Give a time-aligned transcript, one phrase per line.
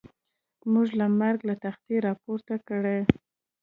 [0.71, 2.99] موږ له مرګ له تختې را پورته کړي.